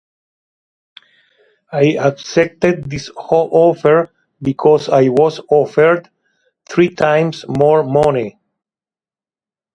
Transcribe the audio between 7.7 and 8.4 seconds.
money.